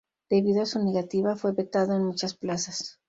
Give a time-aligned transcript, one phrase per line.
[0.31, 2.97] Debido a su negativa fue vetado en muchas plazas.